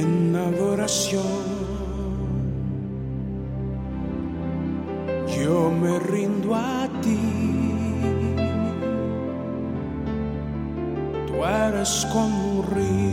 [0.00, 1.44] en adoración.
[5.36, 7.18] Yo me rindo a ti.
[11.26, 13.07] Tú eres como un río,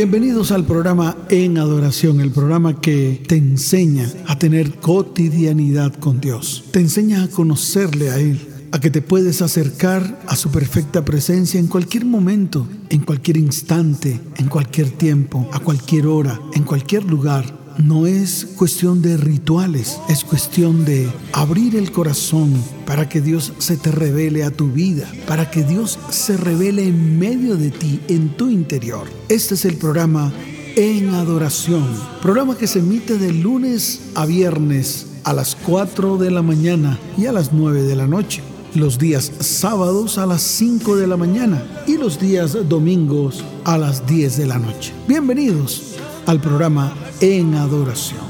[0.00, 6.64] Bienvenidos al programa En Adoración, el programa que te enseña a tener cotidianidad con Dios.
[6.70, 8.40] Te enseña a conocerle a Él,
[8.72, 14.18] a que te puedes acercar a su perfecta presencia en cualquier momento, en cualquier instante,
[14.38, 17.59] en cualquier tiempo, a cualquier hora, en cualquier lugar.
[17.82, 22.52] No es cuestión de rituales, es cuestión de abrir el corazón
[22.84, 27.18] para que Dios se te revele a tu vida, para que Dios se revele en
[27.18, 29.06] medio de ti, en tu interior.
[29.30, 30.30] Este es el programa
[30.76, 31.86] En Adoración,
[32.20, 37.26] programa que se emite de lunes a viernes a las 4 de la mañana y
[37.26, 38.42] a las 9 de la noche.
[38.74, 44.06] Los días sábados a las 5 de la mañana y los días domingos a las
[44.06, 44.92] 10 de la noche.
[45.08, 45.90] Bienvenidos
[46.30, 48.20] al programa En Adoración.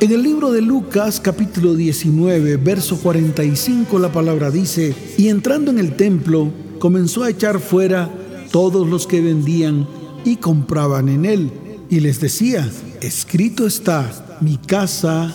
[0.00, 5.78] En el libro de Lucas capítulo 19, verso 45, la palabra dice, y entrando en
[5.78, 8.10] el templo, comenzó a echar fuera
[8.50, 9.86] todos los que vendían
[10.24, 11.50] y compraban en él,
[11.90, 12.66] y les decía,
[13.02, 15.30] escrito está, mi casa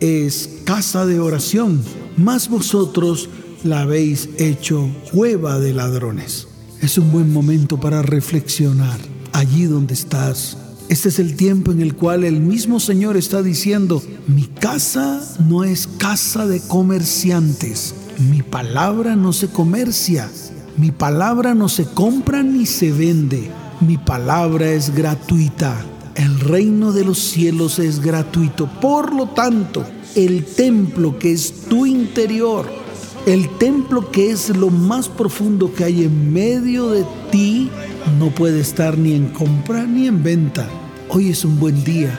[0.00, 1.82] es casa de oración,
[2.16, 3.28] mas vosotros
[3.64, 6.48] la habéis hecho cueva de ladrones.
[6.80, 8.98] Es un buen momento para reflexionar
[9.34, 10.56] allí donde estás.
[10.88, 15.64] Este es el tiempo en el cual el mismo Señor está diciendo, mi casa no
[15.64, 17.94] es casa de comerciantes,
[18.30, 20.30] mi palabra no se comercia,
[20.76, 25.74] mi palabra no se compra ni se vende, mi palabra es gratuita.
[26.16, 28.70] El reino de los cielos es gratuito.
[28.80, 32.83] Por lo tanto, el templo que es tu interior,
[33.26, 37.70] el templo que es lo más profundo que hay en medio de ti,
[38.18, 40.68] no puede estar ni en compra ni en venta.
[41.08, 42.18] Hoy es un buen día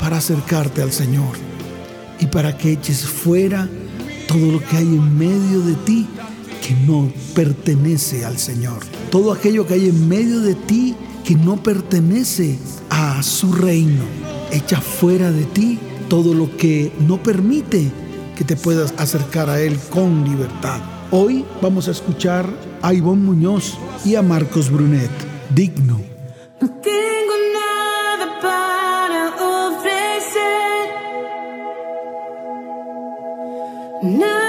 [0.00, 1.36] para acercarte al Señor
[2.20, 3.68] y para que eches fuera
[4.28, 6.06] todo lo que hay en medio de ti
[6.66, 8.78] que no pertenece al Señor.
[9.10, 10.94] Todo aquello que hay en medio de ti
[11.24, 12.58] que no pertenece
[12.90, 14.04] a su reino.
[14.52, 17.90] Echa fuera de ti todo lo que no permite
[18.34, 20.80] que te puedas acercar a Él con libertad.
[21.10, 22.46] Hoy vamos a escuchar
[22.82, 25.10] a Ivonne Muñoz y a Marcos Brunet.
[25.50, 26.00] Digno.
[26.60, 29.28] No tengo nada para
[29.68, 30.88] ofrecer,
[34.02, 34.43] nada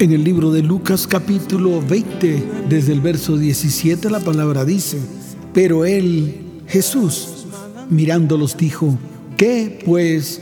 [0.00, 4.96] En el libro de Lucas capítulo 20, desde el verso 17, la palabra dice,
[5.52, 6.36] pero él,
[6.66, 7.44] Jesús,
[7.90, 8.98] mirándolos dijo,
[9.36, 10.40] ¿qué pues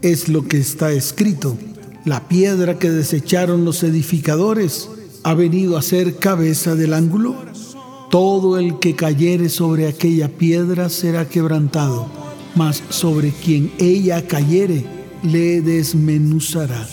[0.00, 1.58] es lo que está escrito?
[2.04, 4.88] La piedra que desecharon los edificadores
[5.24, 7.34] ha venido a ser cabeza del ángulo.
[8.12, 12.06] Todo el que cayere sobre aquella piedra será quebrantado,
[12.54, 14.84] mas sobre quien ella cayere
[15.24, 16.86] le desmenuzará.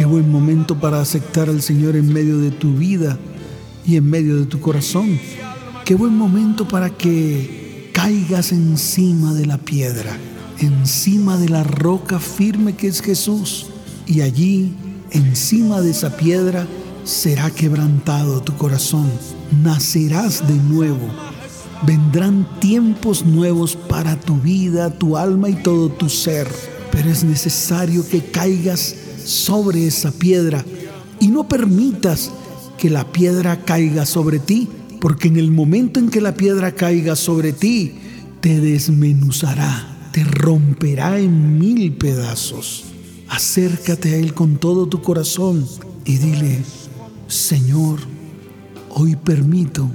[0.00, 3.18] Qué buen momento para aceptar al Señor en medio de tu vida
[3.84, 5.20] y en medio de tu corazón.
[5.84, 10.16] Qué buen momento para que caigas encima de la piedra,
[10.58, 13.66] encima de la roca firme que es Jesús.
[14.06, 14.74] Y allí,
[15.10, 16.66] encima de esa piedra,
[17.04, 19.06] será quebrantado tu corazón.
[19.62, 21.10] Nacerás de nuevo.
[21.82, 26.48] Vendrán tiempos nuevos para tu vida, tu alma y todo tu ser.
[26.90, 30.64] Pero es necesario que caigas sobre esa piedra
[31.20, 32.30] y no permitas
[32.78, 34.68] que la piedra caiga sobre ti,
[35.00, 37.94] porque en el momento en que la piedra caiga sobre ti,
[38.40, 42.84] te desmenuzará, te romperá en mil pedazos.
[43.28, 45.66] Acércate a Él con todo tu corazón
[46.04, 46.62] y dile,
[47.28, 48.00] Señor,
[48.88, 49.90] hoy permito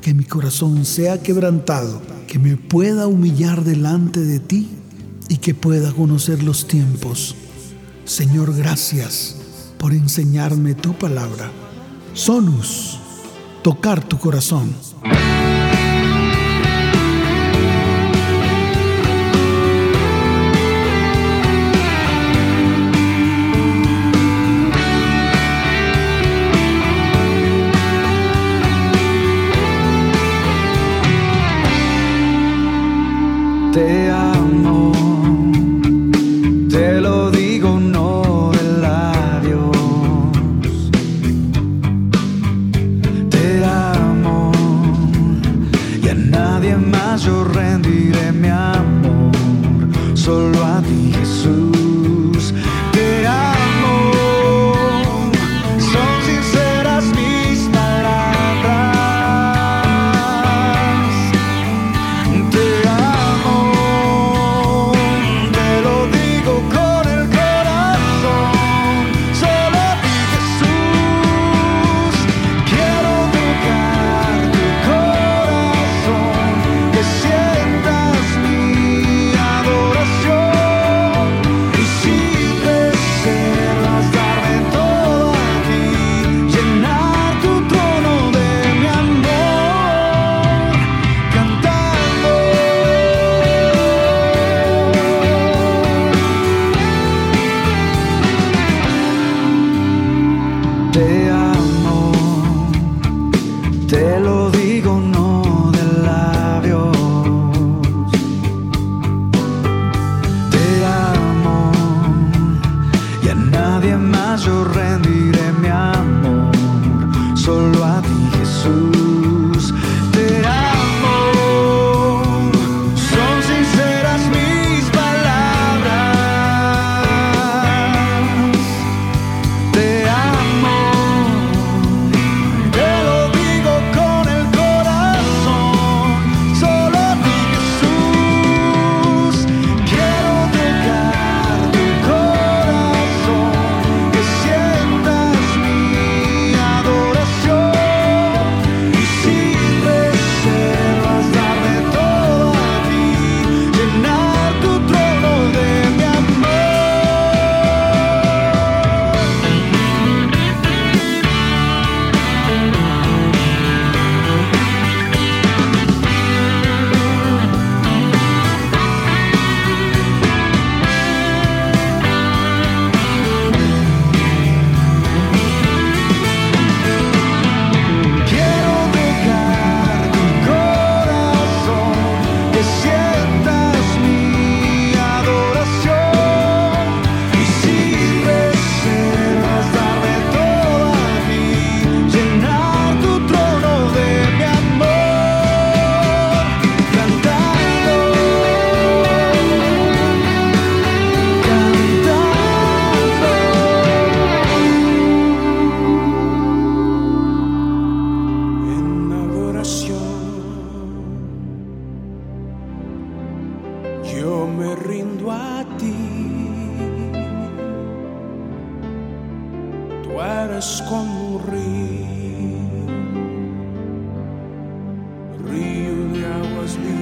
[0.00, 4.68] que mi corazón sea quebrantado, que me pueda humillar delante de ti
[5.28, 7.34] y que pueda conocer los tiempos.
[8.10, 9.36] Señor, gracias
[9.78, 11.52] por enseñarme tu palabra.
[12.12, 12.98] Sonus,
[13.62, 14.74] tocar tu corazón.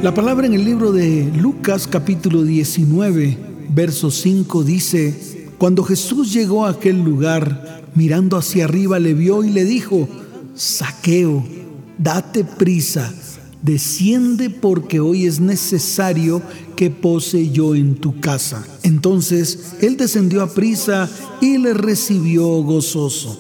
[0.03, 3.37] La palabra en el libro de Lucas capítulo 19,
[3.71, 9.51] verso 5 dice, cuando Jesús llegó a aquel lugar, mirando hacia arriba, le vio y
[9.51, 10.09] le dijo,
[10.55, 11.45] Saqueo,
[11.99, 13.13] date prisa,
[13.61, 16.43] desciende porque hoy es necesario
[16.79, 18.65] que pose yo en tu casa.
[18.85, 23.37] Entonces él descendió a prisa y le recibió gozoso.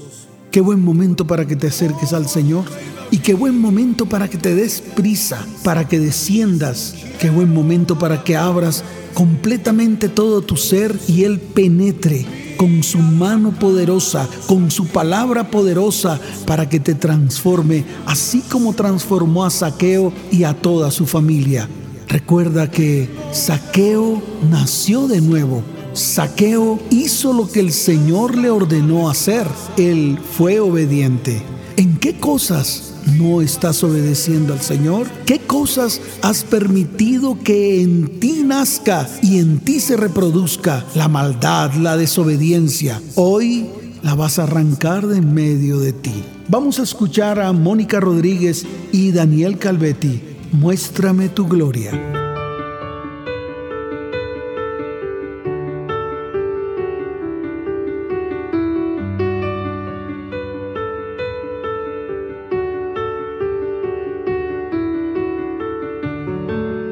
[0.51, 2.65] Qué buen momento para que te acerques al Señor
[3.13, 6.97] y qué buen momento para que te des prisa, para que desciendas.
[7.21, 8.83] Qué buen momento para que abras
[9.15, 12.27] completamente todo tu ser y Él penetre
[12.57, 19.45] con su mano poderosa, con su palabra poderosa, para que te transforme, así como transformó
[19.45, 21.69] a Saqueo y a toda su familia.
[22.09, 25.63] Recuerda que Saqueo nació de nuevo.
[25.93, 29.47] Saqueo hizo lo que el Señor le ordenó hacer.
[29.77, 31.43] Él fue obediente.
[31.77, 35.07] ¿En qué cosas no estás obedeciendo al Señor?
[35.27, 41.75] ¿Qué cosas has permitido que en ti nazca y en ti se reproduzca la maldad,
[41.75, 43.03] la desobediencia?
[43.17, 43.67] Hoy
[44.03, 46.25] la vas a arrancar de en medio de ti.
[46.49, 50.28] Vamos a escuchar a Mónica Rodríguez y Daniel Calvetti.
[50.53, 51.93] Muéstrame tu gloria.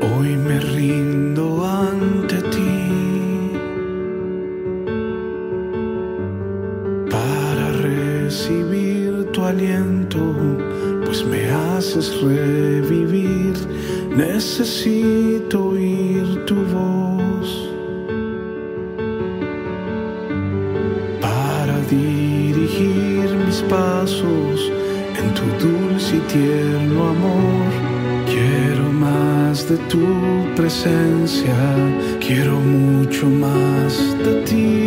[0.02, 3.50] Hoy me rindo ante ti
[7.10, 10.18] para recibir tu aliento,
[11.06, 13.54] pues me haces revivir.
[14.14, 17.70] Necesito oír tu voz
[21.20, 24.72] para dirigir mis pasos
[25.20, 27.70] en tu dulce y tierno amor.
[28.26, 30.06] Quiero más de tu
[30.56, 31.54] presencia,
[32.20, 33.92] quiero mucho más
[34.25, 34.85] de ti.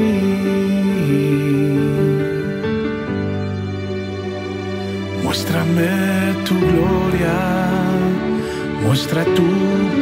[9.09, 9.43] Muestra tu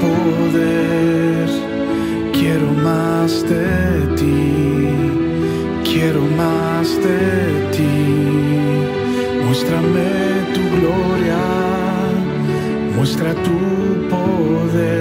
[0.02, 1.48] poder.
[2.34, 4.90] Quiero más de ti,
[5.84, 7.96] quiero más de ti.
[9.46, 10.10] Muéstrame
[10.54, 11.44] tu gloria,
[12.96, 14.97] muestra tu poder.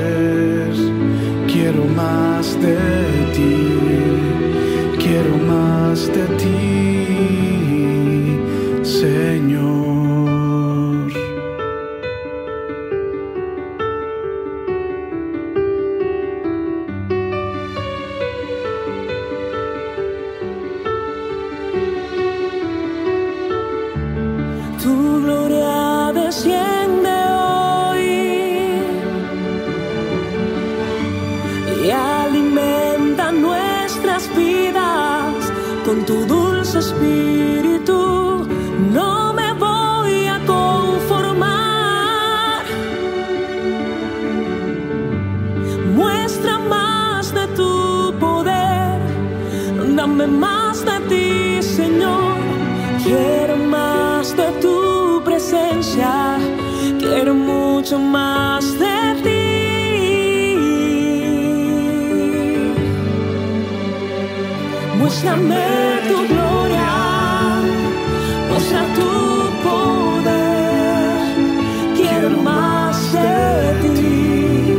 [65.07, 67.63] Muéstrame tu gloria,
[68.51, 69.11] muestra tu
[69.63, 71.21] poder.
[71.95, 74.75] Quiero más de ti,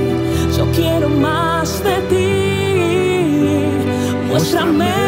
[0.58, 2.28] yo quiero más de ti.
[4.28, 5.07] Muéstrame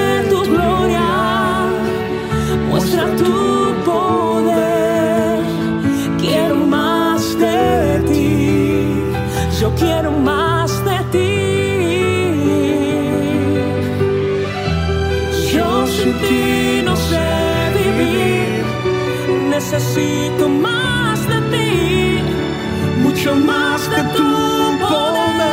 [19.72, 22.20] necesito más de ti,
[23.04, 24.24] mucho más de tu
[24.80, 25.44] poder.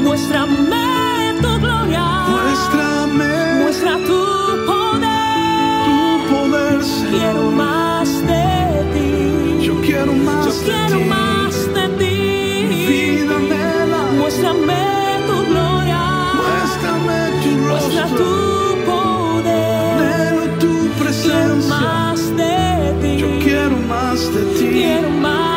[0.00, 4.22] Muéstrame tu gloria, Muéstrame muestra tu
[4.70, 5.84] poder.
[5.86, 5.98] tu
[6.32, 6.78] poder.
[7.10, 8.46] Quiero más de
[8.94, 11.04] ti, Yo quiero más yo de quiero ti.
[11.06, 11.29] más
[24.20, 24.68] más de ti.
[24.72, 25.49] Quiero más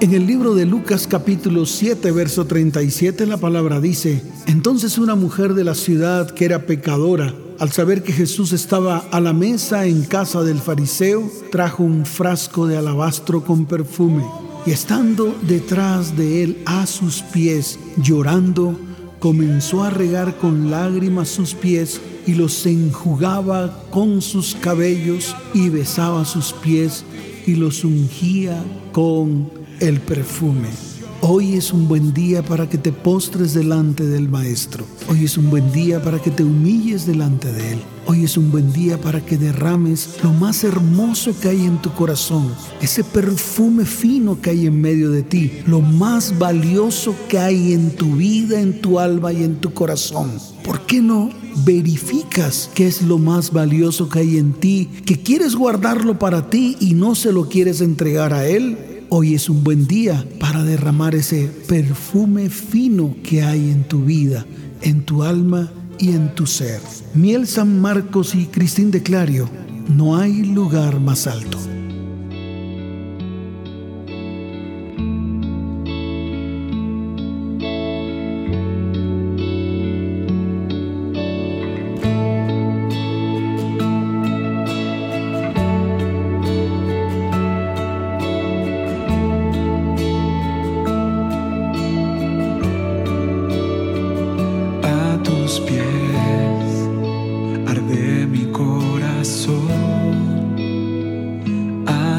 [0.00, 5.54] En el libro de Lucas capítulo 7, verso 37, la palabra dice, entonces una mujer
[5.54, 10.02] de la ciudad que era pecadora, al saber que Jesús estaba a la mesa en
[10.02, 14.24] casa del fariseo, trajo un frasco de alabastro con perfume
[14.64, 18.78] y estando detrás de él a sus pies, llorando,
[19.18, 26.24] comenzó a regar con lágrimas sus pies y los enjugaba con sus cabellos y besaba
[26.24, 27.04] sus pies
[27.48, 30.87] y los ungía con el perfume.
[31.20, 34.84] Hoy es un buen día para que te postres delante del Maestro.
[35.08, 37.78] Hoy es un buen día para que te humilles delante de Él.
[38.06, 41.92] Hoy es un buen día para que derrames lo más hermoso que hay en tu
[41.92, 47.72] corazón, ese perfume fino que hay en medio de ti, lo más valioso que hay
[47.72, 50.30] en tu vida, en tu alma y en tu corazón.
[50.64, 51.30] ¿Por qué no
[51.66, 56.76] verificas qué es lo más valioso que hay en ti, que quieres guardarlo para ti
[56.78, 58.97] y no se lo quieres entregar a Él?
[59.10, 64.44] Hoy es un buen día para derramar ese perfume fino que hay en tu vida,
[64.82, 66.82] en tu alma y en tu ser.
[67.14, 69.48] Miel San Marcos y Cristín de Clario,
[69.88, 71.58] no hay lugar más alto.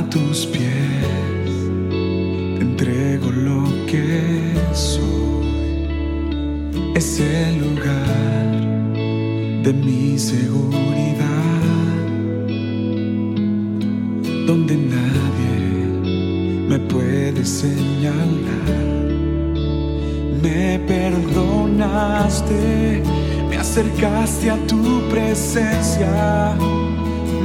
[0.09, 1.51] Tus pies.
[1.89, 5.89] Te entrego lo que soy.
[6.95, 8.49] Es el lugar
[9.63, 11.25] de mi seguridad,
[14.47, 15.57] donde nadie
[16.69, 18.89] me puede señalar.
[20.41, 22.53] Me perdonaste,
[23.49, 26.55] me acercaste a tu presencia,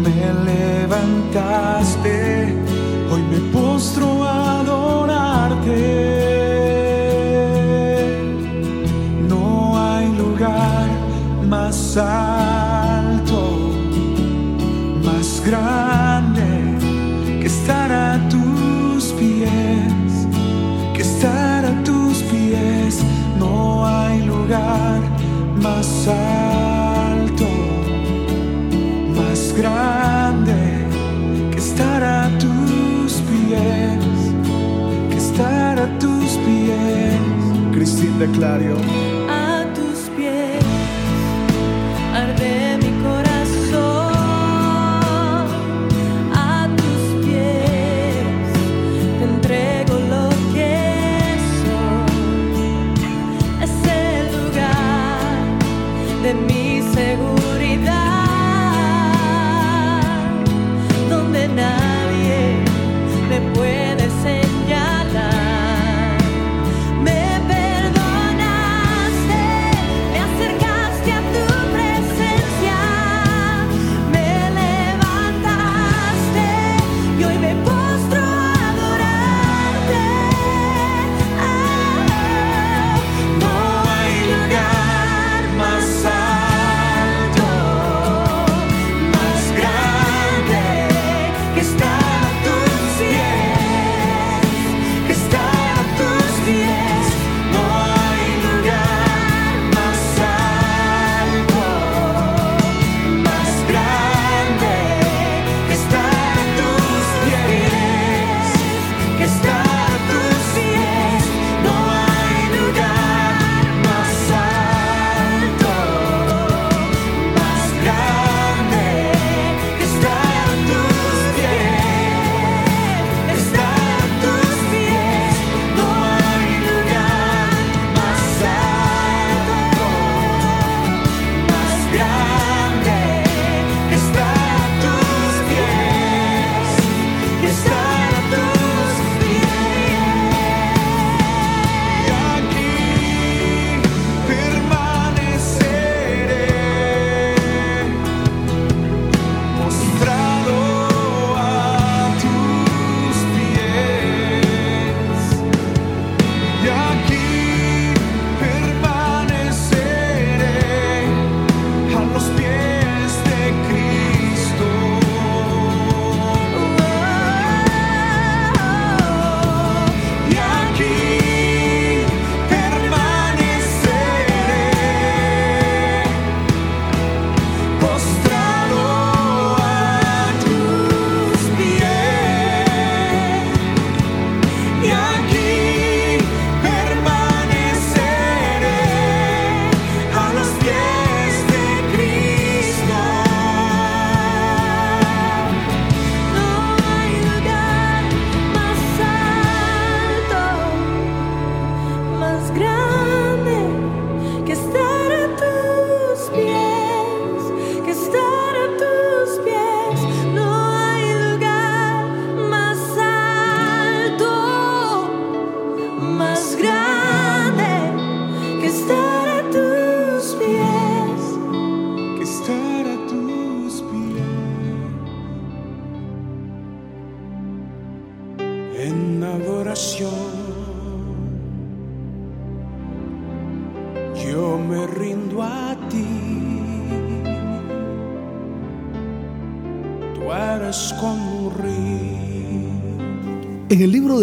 [0.02, 2.16] me levantaste,
[3.11, 5.83] hoy me postro a adorarte.
[9.28, 10.88] No hay lugar
[11.48, 12.33] más alto,
[38.18, 39.03] tus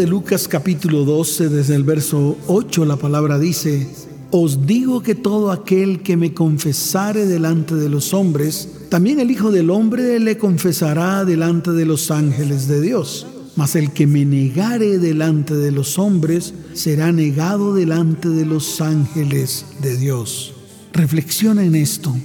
[0.02, 3.88] de Lucas capítulo 12, desde el verso 8, la palabra dice,
[4.32, 9.52] Os digo que todo aquel que me confesare delante de los hombres, también el Hijo
[9.52, 13.28] del Hombre le confesará delante de los ángeles de Dios.
[13.56, 19.68] Mas el que me negare delante de los hombres, será negado delante de los ángeles
[19.84, 20.56] de Dios.
[20.94, 22.16] Reflexiona en esto.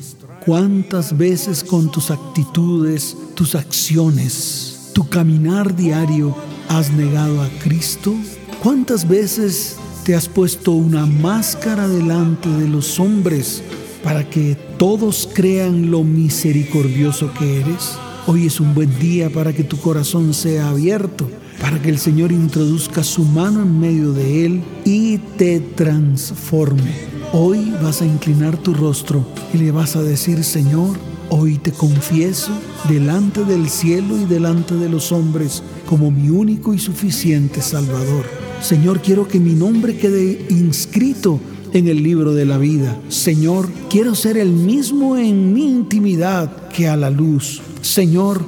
[0.46, 6.34] ¿Cuántas veces con tus actitudes, tus acciones, tu caminar diario
[6.68, 8.14] has negado a Cristo?
[8.62, 13.62] ¿Cuántas veces te has puesto una máscara delante de los hombres
[14.02, 17.96] para que todos crean lo misericordioso que eres?
[18.26, 22.32] Hoy es un buen día para que tu corazón sea abierto, para que el Señor
[22.32, 26.92] introduzca su mano en medio de él y te transforme.
[27.32, 30.96] Hoy vas a inclinar tu rostro y le vas a decir, Señor,
[31.30, 32.52] hoy te confieso
[32.88, 38.24] delante del cielo y delante de los hombres como mi único y suficiente Salvador.
[38.60, 41.40] Señor, quiero que mi nombre quede inscrito
[41.72, 42.98] en el libro de la vida.
[43.08, 47.60] Señor, quiero ser el mismo en mi intimidad que a la luz.
[47.82, 48.44] Señor,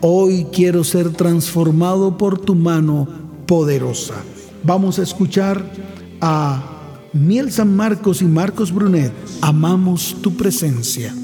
[0.00, 3.08] hoy quiero ser transformado por tu mano
[3.46, 4.14] poderosa.
[4.62, 5.70] Vamos a escuchar
[6.20, 6.78] a
[7.12, 9.12] Miel San Marcos y Marcos Brunet.
[9.40, 11.14] Amamos tu presencia.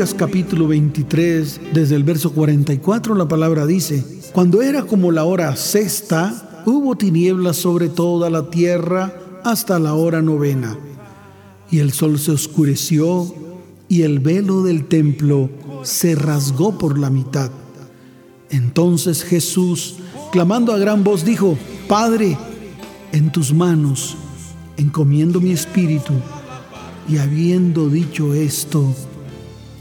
[0.00, 6.62] Capítulo 23, desde el verso 44, la palabra dice, cuando era como la hora sexta,
[6.64, 9.12] hubo tinieblas sobre toda la tierra
[9.44, 10.78] hasta la hora novena.
[11.70, 13.34] Y el sol se oscureció
[13.90, 15.50] y el velo del templo
[15.82, 17.50] se rasgó por la mitad.
[18.48, 19.96] Entonces Jesús,
[20.32, 21.58] clamando a gran voz, dijo,
[21.88, 22.38] Padre,
[23.12, 24.16] en tus manos
[24.78, 26.14] encomiendo mi espíritu.
[27.06, 28.94] Y habiendo dicho esto,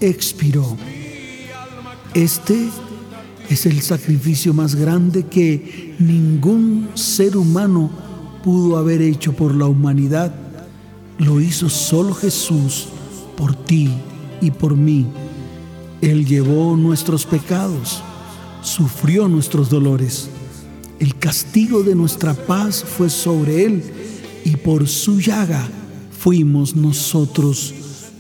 [0.02, 0.78] expiró.
[2.14, 2.70] Este
[3.50, 7.90] es el sacrificio más grande que ningún ser humano
[8.44, 10.34] pudo haber hecho por la humanidad.
[11.18, 12.88] Lo hizo solo Jesús
[13.36, 13.90] por ti
[14.42, 15.06] y por mí.
[16.02, 18.02] Él llevó nuestros pecados,
[18.62, 20.30] sufrió nuestros dolores.
[21.00, 23.84] El castigo de nuestra paz fue sobre Él
[24.46, 25.68] y por su llaga
[26.12, 27.74] fuimos nosotros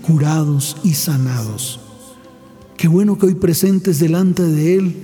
[0.10, 1.80] curados y sanados.
[2.78, 4.95] Qué bueno que hoy presentes delante de Él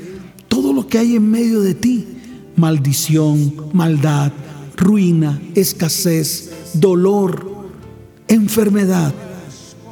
[0.48, 2.08] todo lo que hay en medio de ti.
[2.56, 4.32] Maldición, maldad,
[4.76, 7.46] ruina, escasez, dolor,
[8.28, 9.14] enfermedad.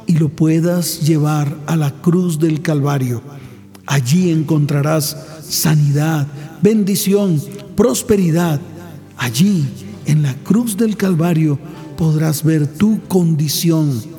[0.08, 3.22] Y lo puedas llevar a la cruz del Calvario.
[3.86, 5.16] Allí encontrarás
[5.48, 6.26] sanidad,
[6.60, 7.40] bendición,
[7.76, 8.60] prosperidad.
[9.16, 9.64] Allí,
[10.06, 11.56] en la cruz del Calvario,
[11.96, 14.13] podrás ver tu condición.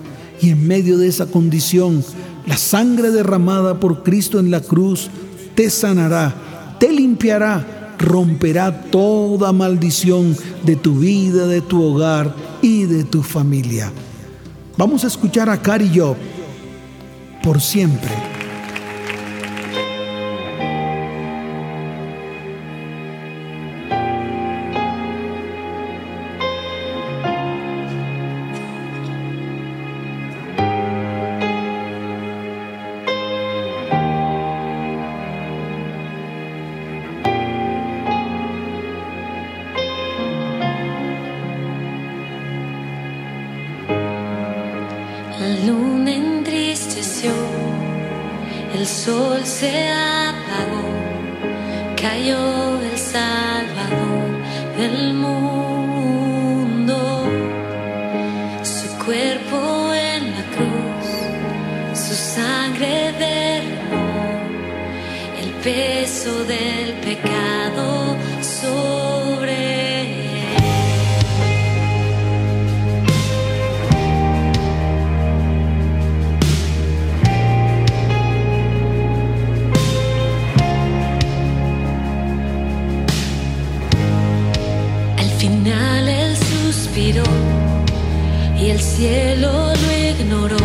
[0.45, 2.05] Y en medio de esa condición,
[2.45, 5.09] la sangre derramada por Cristo en la cruz
[5.55, 13.05] te sanará, te limpiará, romperá toda maldición de tu vida, de tu hogar y de
[13.05, 13.91] tu familia.
[14.77, 16.15] Vamos a escuchar a Cari Job
[17.41, 18.34] por siempre.
[88.58, 90.58] Y el cielo lo ignoró.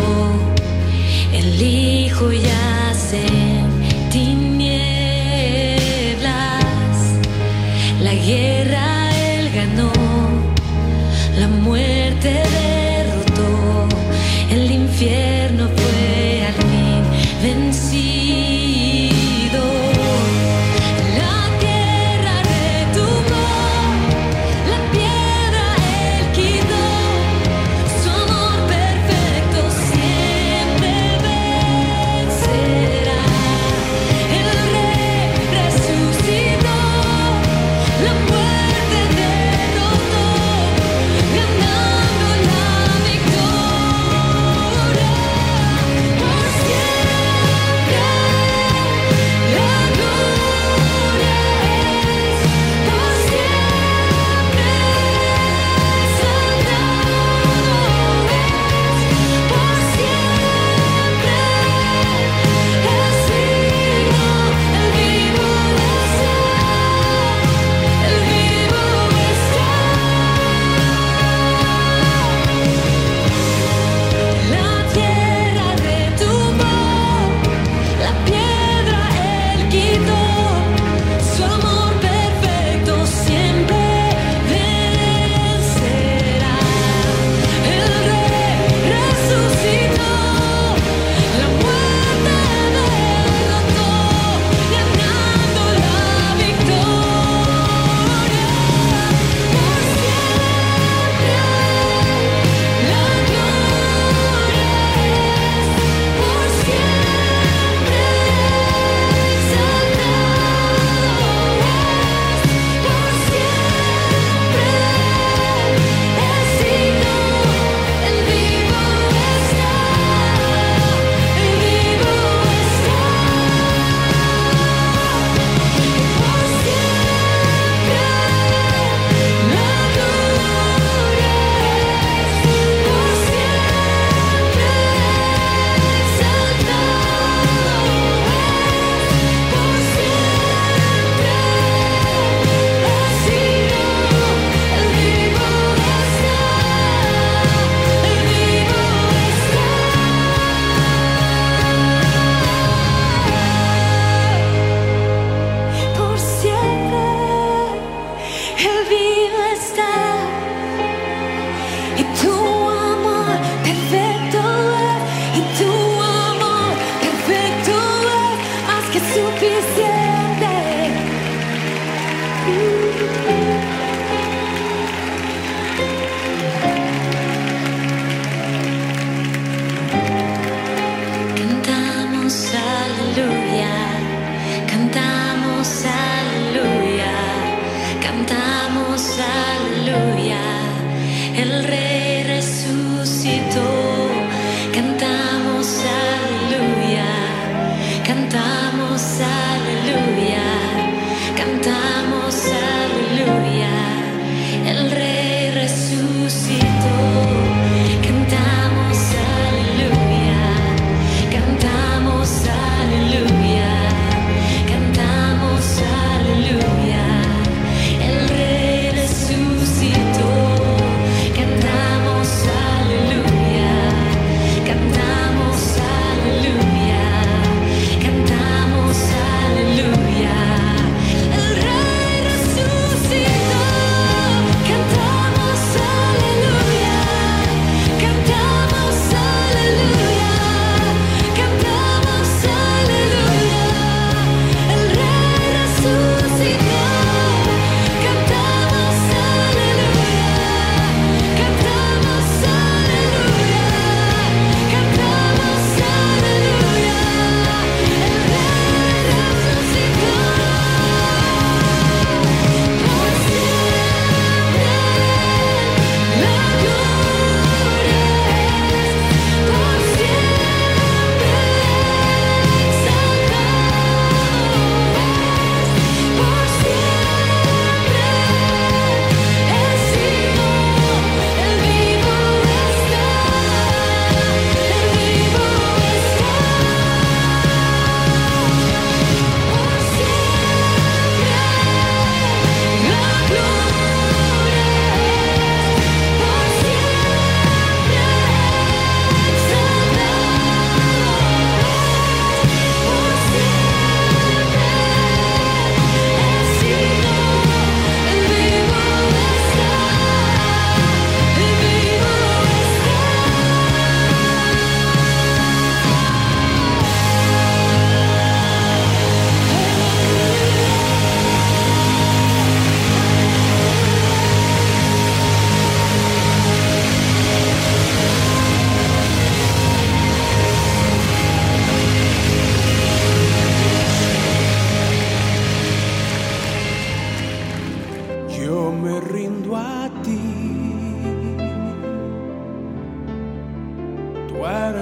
[1.33, 3.91] El Hijo yace en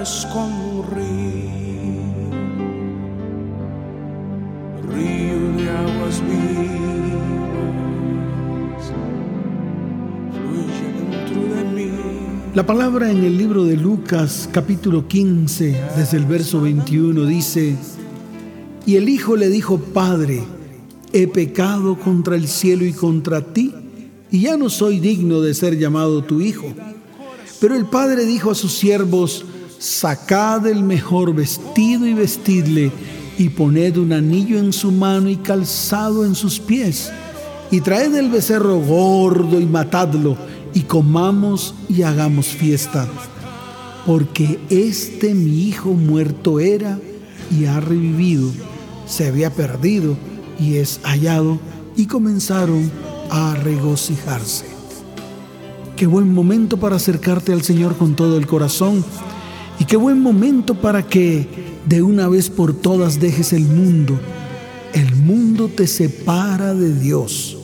[0.00, 1.50] Como un río,
[4.94, 7.34] río de aguas vivas,
[10.32, 11.90] fluye dentro de mí.
[12.54, 17.76] La palabra en el libro de Lucas capítulo 15, desde el verso 21, dice,
[18.86, 20.42] y el hijo le dijo, Padre,
[21.12, 23.74] he pecado contra el cielo y contra ti,
[24.30, 26.68] y ya no soy digno de ser llamado tu hijo.
[27.60, 29.44] Pero el padre dijo a sus siervos,
[29.80, 32.92] sacad el mejor vestido y vestidle,
[33.38, 37.10] y poned un anillo en su mano y calzado en sus pies,
[37.70, 40.36] y traed el becerro gordo y matadlo,
[40.74, 43.08] y comamos y hagamos fiesta.
[44.06, 46.98] Porque este mi hijo muerto era
[47.50, 48.50] y ha revivido,
[49.06, 50.14] se había perdido
[50.58, 51.58] y es hallado,
[51.96, 52.90] y comenzaron
[53.30, 54.66] a regocijarse.
[55.96, 59.04] Qué buen momento para acercarte al Señor con todo el corazón.
[59.80, 61.48] Y qué buen momento para que
[61.86, 64.20] de una vez por todas dejes el mundo.
[64.92, 67.56] El mundo te separa de Dios.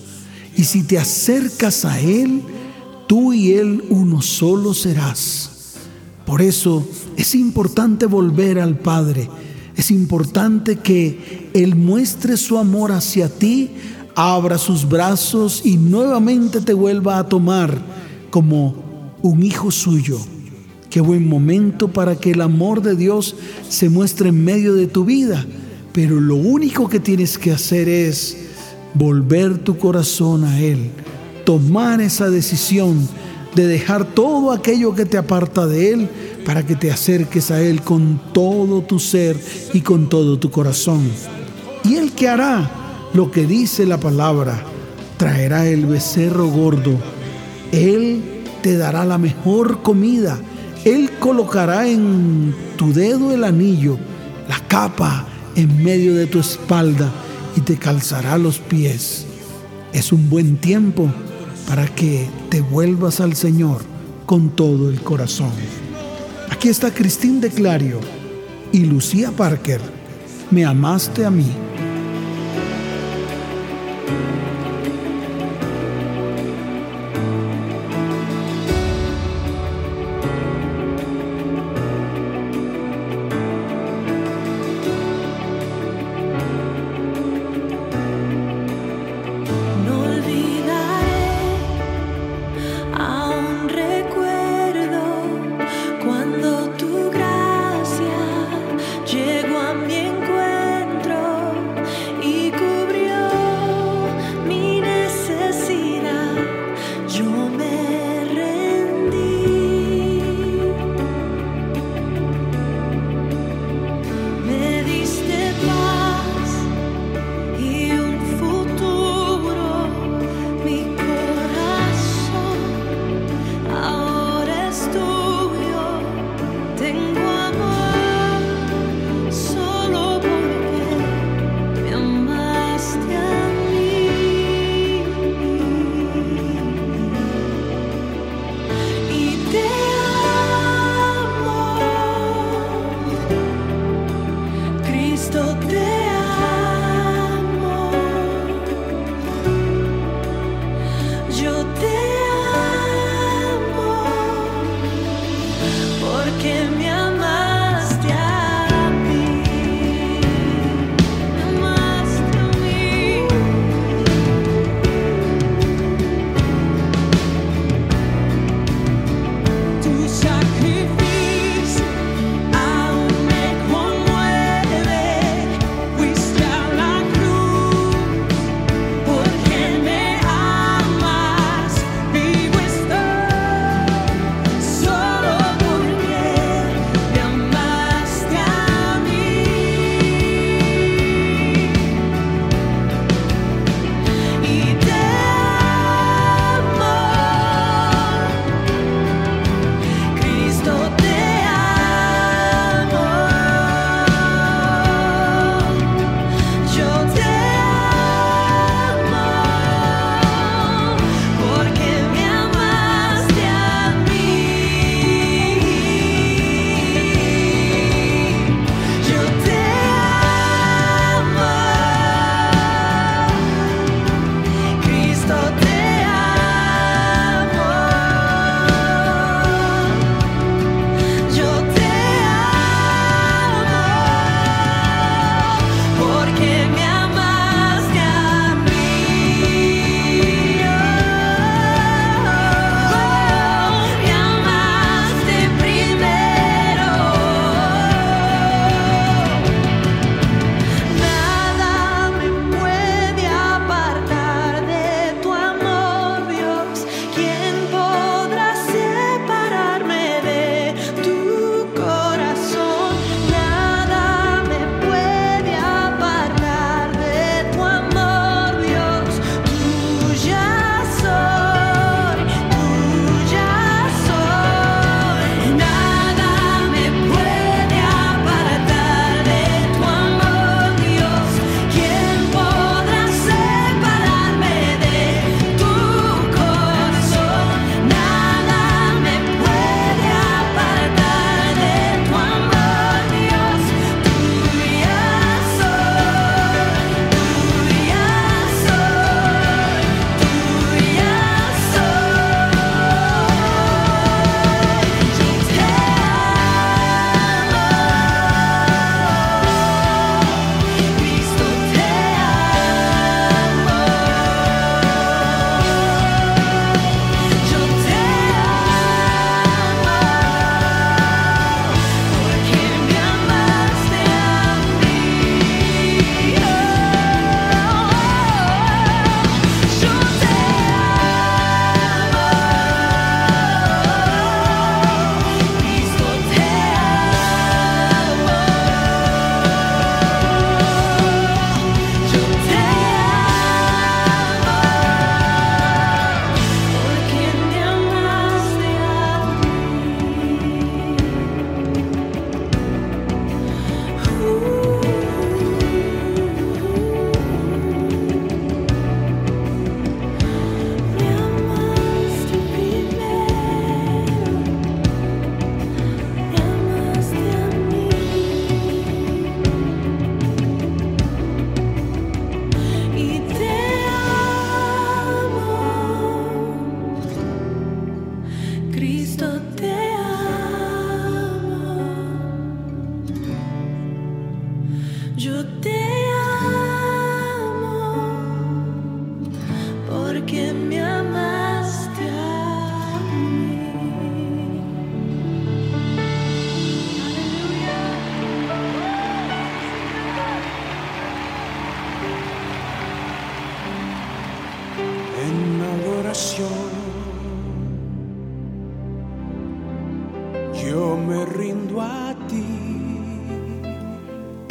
[0.57, 2.41] Y si te acercas a Él,
[3.07, 5.75] tú y Él uno solo serás.
[6.25, 6.89] Por eso
[7.19, 9.29] es importante volver al Padre.
[9.77, 13.73] Es importante que Él muestre su amor hacia ti,
[14.14, 17.79] abra sus brazos y nuevamente te vuelva a tomar
[18.31, 20.19] como un hijo suyo.
[20.91, 23.34] Qué buen momento para que el amor de Dios
[23.68, 25.45] se muestre en medio de tu vida.
[25.93, 28.37] Pero lo único que tienes que hacer es
[28.95, 30.91] volver tu corazón a Él,
[31.45, 33.09] tomar esa decisión
[33.55, 36.09] de dejar todo aquello que te aparta de Él
[36.45, 39.37] para que te acerques a Él con todo tu ser
[39.72, 41.11] y con todo tu corazón.
[41.82, 42.70] Y Él que hará
[43.14, 44.62] lo que dice la palabra,
[45.16, 46.99] traerá el becerro gordo,
[47.72, 48.22] Él
[48.62, 50.39] te dará la mejor comida,
[50.87, 53.99] Él colocará en tu dedo el anillo,
[54.49, 55.26] la capa
[55.57, 57.11] en medio de tu espalda
[57.57, 59.26] y te calzará los pies.
[59.93, 61.12] Es un buen tiempo
[61.66, 63.82] para que te vuelvas al Señor
[64.26, 65.51] con todo el corazón.
[66.51, 67.99] Aquí está Cristín de Clario
[68.70, 69.80] y Lucía Parker.
[70.53, 71.51] Me amaste a mí.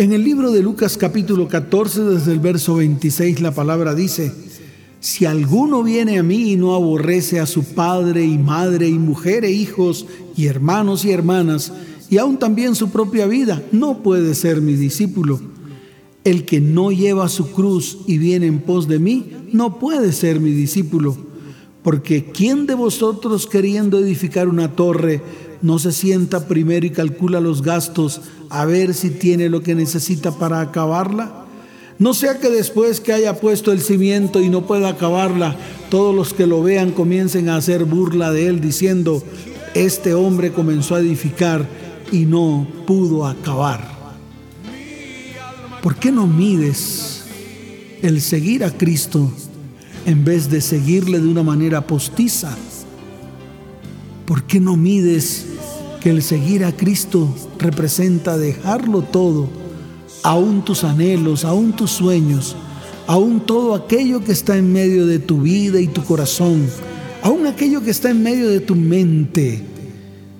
[0.05, 4.31] En el libro de Lucas capítulo 14, desde el verso 26, la palabra dice,
[4.99, 9.43] si alguno viene a mí y no aborrece a su padre y madre y mujer
[9.45, 10.05] e hijos
[10.37, 11.73] y hermanos y hermanas,
[12.07, 15.41] y aún también su propia vida, no puede ser mi discípulo.
[16.23, 20.39] El que no lleva su cruz y viene en pos de mí, no puede ser
[20.39, 21.17] mi discípulo.
[21.81, 25.23] Porque ¿quién de vosotros queriendo edificar una torre
[25.61, 30.31] no se sienta primero y calcula los gastos a ver si tiene lo que necesita
[30.31, 31.45] para acabarla?
[31.97, 35.55] No sea que después que haya puesto el cimiento y no pueda acabarla,
[35.89, 39.23] todos los que lo vean comiencen a hacer burla de él diciendo,
[39.73, 41.65] este hombre comenzó a edificar
[42.11, 43.95] y no pudo acabar.
[45.81, 47.23] ¿Por qué no mides
[48.01, 49.31] el seguir a Cristo
[50.05, 52.57] en vez de seguirle de una manera postiza?
[54.25, 55.45] ¿Por qué no mides
[56.01, 59.49] que el seguir a Cristo representa dejarlo todo,
[60.23, 62.55] aún tus anhelos, aún tus sueños,
[63.07, 66.67] aún todo aquello que está en medio de tu vida y tu corazón,
[67.21, 69.63] aún aquello que está en medio de tu mente?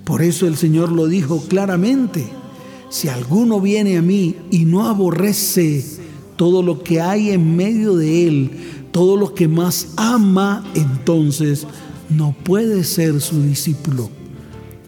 [0.04, 2.26] Por eso el Señor lo dijo claramente.
[2.90, 5.84] Si alguno viene a mí y no aborrece
[6.38, 8.52] todo lo que hay en medio de él,
[8.92, 11.68] todo lo que más ama, entonces
[12.10, 14.10] no puede ser su discípulo.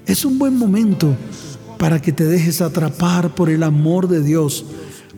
[0.06, 1.16] Es un buen momento
[1.78, 4.66] para que te dejes atrapar por el amor de Dios,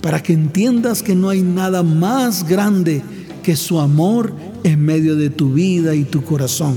[0.01, 3.01] para que entiendas que no hay nada más grande
[3.43, 4.33] que su amor
[4.63, 6.75] en medio de tu vida y tu corazón.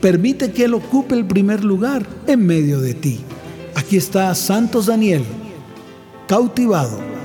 [0.00, 3.20] Permite que Él ocupe el primer lugar en medio de ti.
[3.74, 5.22] Aquí está Santos Daniel,
[6.26, 7.19] cautivado.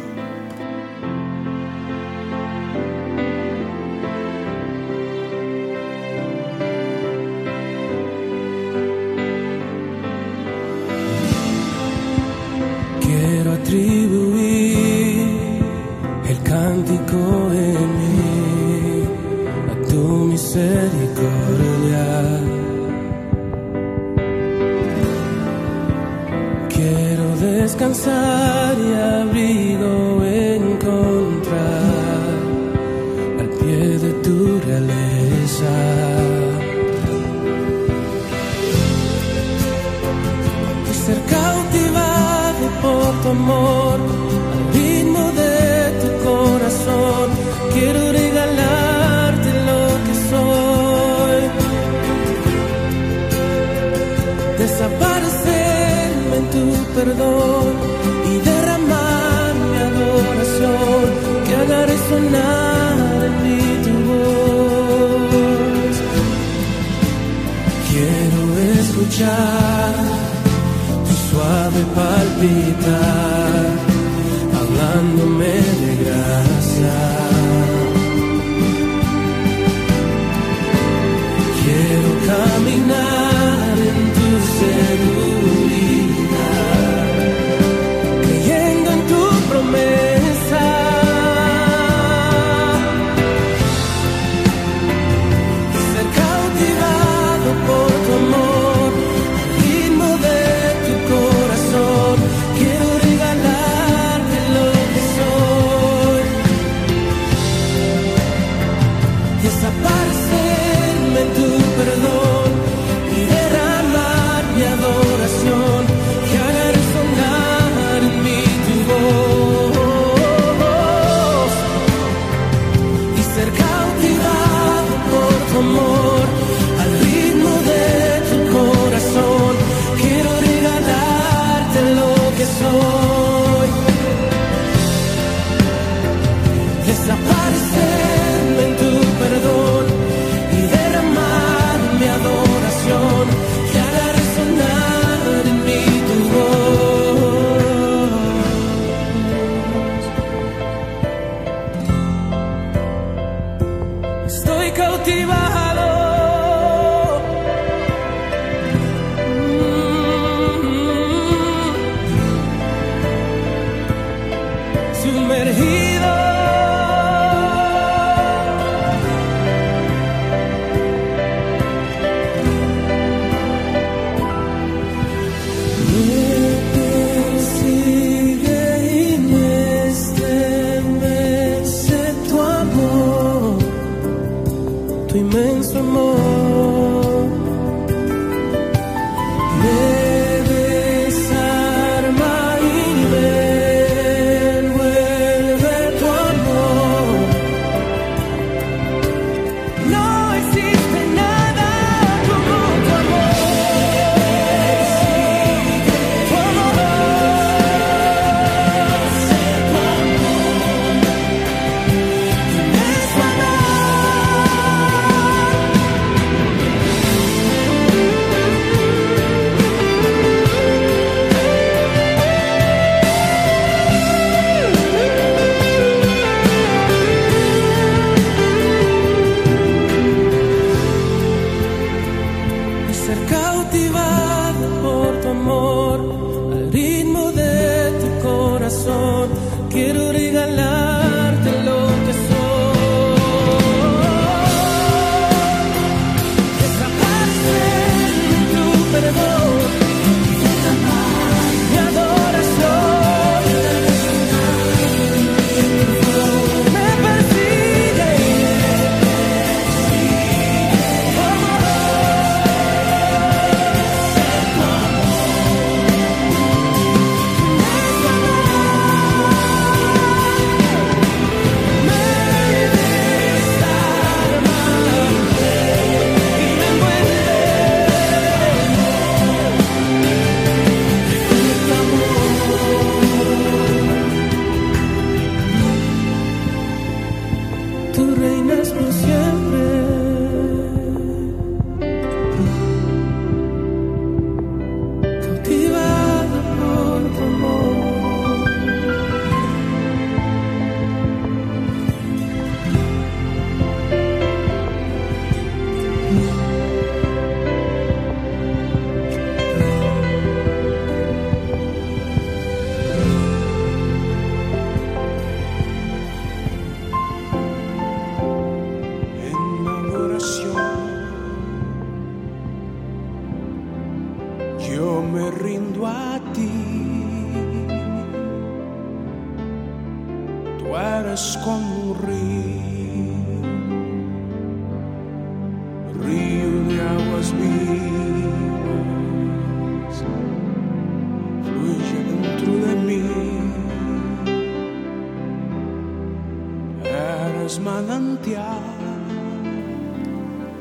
[82.76, 83.14] Caminar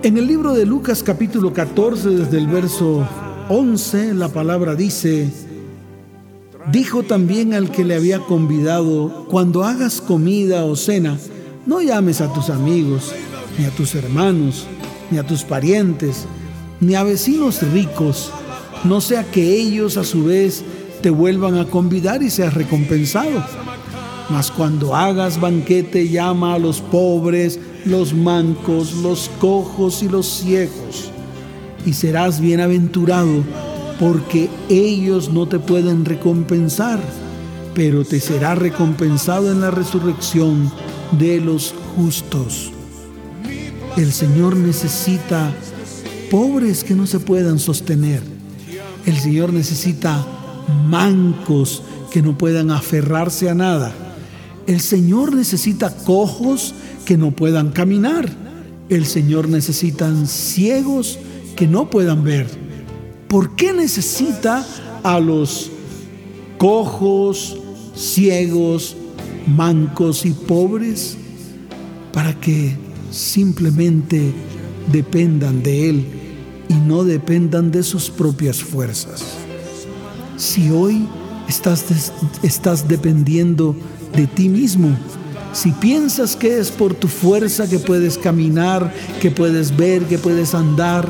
[0.05, 3.09] En el libro de Lucas capítulo 14, desde el verso
[3.49, 5.31] 11, la palabra dice,
[6.71, 11.17] dijo también al que le había convidado, cuando hagas comida o cena,
[11.65, 13.15] no llames a tus amigos,
[13.59, 14.67] ni a tus hermanos,
[15.11, 16.27] ni a tus parientes,
[16.81, 18.31] ni a vecinos ricos,
[18.85, 20.65] no sea que ellos a su vez
[21.01, 23.43] te vuelvan a convidar y seas recompensado.
[24.29, 31.11] Mas cuando hagas banquete, llama a los pobres, los mancos, los cojos y los ciegos,
[31.85, 33.45] y serás bienaventurado,
[34.01, 37.01] porque ellos no te pueden recompensar,
[37.75, 40.73] pero te será recompensado en la resurrección
[41.19, 42.73] de los justos.
[43.97, 45.53] El Señor necesita
[46.31, 48.23] pobres que no se puedan sostener.
[49.07, 50.27] El Señor necesita
[50.89, 53.93] mancos que no puedan aferrarse a nada.
[54.67, 56.75] El Señor necesita cojos
[57.05, 58.29] que no puedan caminar.
[58.89, 61.19] El Señor necesita ciegos
[61.57, 62.47] que no puedan ver.
[63.29, 64.67] ¿Por qué necesita
[65.03, 65.71] a los
[66.59, 67.57] cojos,
[67.95, 68.97] ciegos,
[69.47, 71.17] mancos y pobres?
[72.13, 72.77] Para que
[73.11, 74.33] simplemente
[74.93, 76.05] dependan de Él
[76.69, 79.25] y no dependan de sus propias fuerzas.
[80.37, 81.07] Si hoy
[81.49, 83.77] estás dependiendo
[84.15, 84.97] de ti mismo,
[85.55, 90.55] si piensas que es por tu fuerza que puedes caminar, que puedes ver, que puedes
[90.55, 91.09] andar,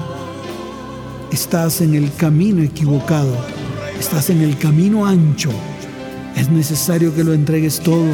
[1.32, 3.34] estás en el camino equivocado,
[3.98, 5.50] estás en el camino ancho.
[6.36, 8.06] Es necesario que lo entregues todo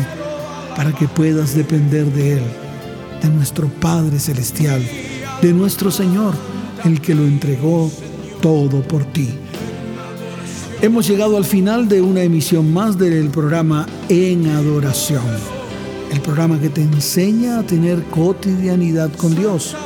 [0.77, 2.43] para que puedas depender de Él,
[3.23, 4.83] de nuestro Padre Celestial,
[5.43, 6.35] de nuestro Señor,
[6.85, 7.91] el que lo entregó
[8.41, 9.31] todo por ti.
[10.81, 15.60] Hemos llegado al final de una emisión más del programa En Adoración.
[16.11, 19.77] El programa que te enseña a tener cotidianidad con Dios.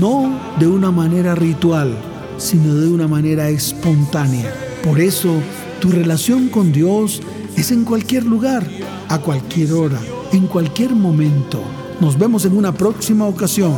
[0.00, 1.94] No de una manera ritual,
[2.38, 4.52] sino de una manera espontánea.
[4.82, 5.34] Por eso,
[5.80, 7.22] tu relación con Dios
[7.56, 8.66] es en cualquier lugar,
[9.08, 10.00] a cualquier hora,
[10.32, 11.62] en cualquier momento.
[12.00, 13.74] Nos vemos en una próxima ocasión.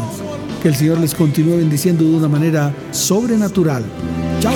[0.62, 3.84] Que el Señor les continúe bendiciendo de una manera sobrenatural.
[4.40, 4.54] Chao.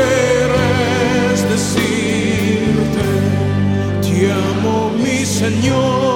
[0.00, 3.06] es decirte,
[4.02, 6.13] te amo mi Señor.